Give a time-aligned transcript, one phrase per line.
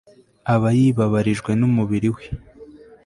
[0.53, 2.23] aba yibabarijwe n'umubiri we